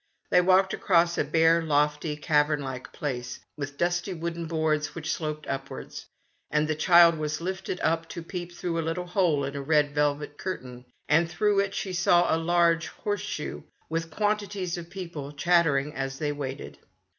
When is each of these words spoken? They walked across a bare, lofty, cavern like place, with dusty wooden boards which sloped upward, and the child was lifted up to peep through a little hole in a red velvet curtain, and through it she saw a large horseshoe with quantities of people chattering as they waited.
They 0.31 0.41
walked 0.41 0.73
across 0.73 1.15
a 1.19 1.23
bare, 1.23 1.61
lofty, 1.61 2.15
cavern 2.17 2.63
like 2.63 2.91
place, 2.91 3.39
with 3.55 3.77
dusty 3.77 4.15
wooden 4.15 4.47
boards 4.47 4.95
which 4.95 5.13
sloped 5.13 5.45
upward, 5.45 5.93
and 6.49 6.67
the 6.67 6.73
child 6.73 7.19
was 7.19 7.39
lifted 7.39 7.79
up 7.81 8.09
to 8.09 8.23
peep 8.23 8.51
through 8.51 8.79
a 8.79 8.81
little 8.81 9.05
hole 9.05 9.43
in 9.45 9.55
a 9.55 9.61
red 9.61 9.93
velvet 9.93 10.39
curtain, 10.39 10.85
and 11.07 11.29
through 11.29 11.59
it 11.59 11.75
she 11.75 11.93
saw 11.93 12.35
a 12.35 12.39
large 12.39 12.87
horseshoe 12.87 13.61
with 13.89 14.09
quantities 14.09 14.75
of 14.75 14.89
people 14.89 15.33
chattering 15.33 15.93
as 15.93 16.17
they 16.17 16.31
waited. 16.31 16.79